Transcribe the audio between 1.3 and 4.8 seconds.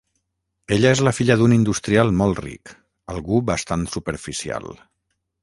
d'un industrial molt ric, algú bastant superficial.